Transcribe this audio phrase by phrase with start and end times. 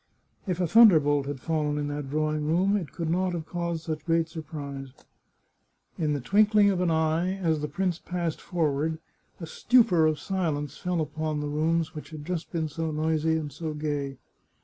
[0.47, 4.03] If a thunderbolt had fallen in that drawing room, it could not have caused such
[4.03, 4.93] great surprise.
[5.95, 8.97] In the twinkling of an eye, as the prince passed forward,
[9.39, 13.51] a stupor of silence fell upon the rooms which had just been so noisy and
[13.51, 14.17] so gay.